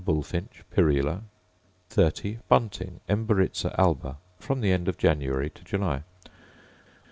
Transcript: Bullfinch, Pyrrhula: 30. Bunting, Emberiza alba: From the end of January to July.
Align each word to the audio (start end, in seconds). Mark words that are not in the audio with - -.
Bullfinch, 0.03 0.63
Pyrrhula: 0.71 1.21
30. 1.91 2.39
Bunting, 2.49 3.01
Emberiza 3.07 3.75
alba: 3.77 4.17
From 4.39 4.61
the 4.61 4.71
end 4.71 4.87
of 4.87 4.97
January 4.97 5.51
to 5.51 5.63
July. 5.63 6.01